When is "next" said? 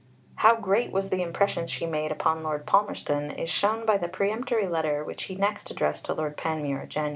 5.35-5.69